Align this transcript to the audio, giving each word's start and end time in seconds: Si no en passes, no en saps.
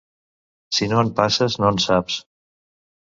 Si 0.77 0.87
no 0.93 1.03
en 1.05 1.11
passes, 1.21 1.59
no 1.61 1.73
en 1.75 1.79
saps. 1.85 2.17